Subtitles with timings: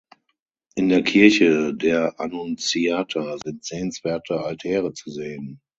[0.73, 5.61] In der Kirche der Annunziata sind sehenswerte Altäre zu sehen.